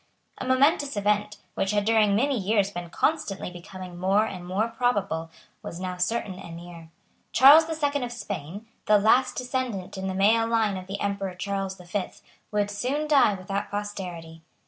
[0.39, 5.29] A momentous event, which had during many years been constantly becoming more and more probable,
[5.61, 6.89] was now certain and near.
[7.33, 11.35] Charles the Second of Spain, the last descendant in the male line of the Emperor
[11.35, 14.41] Charles the Fifth, would soon die without posterity.